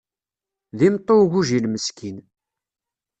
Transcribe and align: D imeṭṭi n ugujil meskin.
D 0.77 0.79
imeṭṭi 0.87 1.13
n 1.15 1.21
ugujil 1.23 1.65
meskin. 1.69 2.17